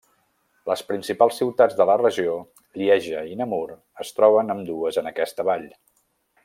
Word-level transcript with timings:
Les 0.69 0.81
principals 0.91 1.37
ciutats 1.41 1.77
de 1.81 1.87
la 1.89 1.97
regió, 2.03 2.33
Lieja 2.83 3.21
i 3.33 3.37
Namur, 3.43 3.63
es 4.05 4.13
troben 4.21 4.51
ambdues 4.57 4.99
en 5.03 5.13
aquesta 5.15 5.51
vall. 5.53 5.69